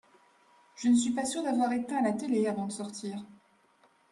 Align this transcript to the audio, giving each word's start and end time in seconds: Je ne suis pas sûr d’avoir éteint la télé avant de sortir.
Je 0.77 0.87
ne 0.87 0.95
suis 0.95 1.11
pas 1.13 1.25
sûr 1.25 1.43
d’avoir 1.43 1.71
éteint 1.73 2.01
la 2.01 2.13
télé 2.13 2.47
avant 2.47 2.65
de 2.65 2.71
sortir. 2.71 3.23